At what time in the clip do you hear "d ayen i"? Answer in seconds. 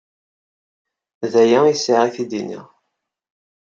1.31-1.75